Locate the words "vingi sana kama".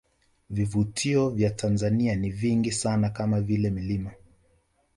2.31-3.41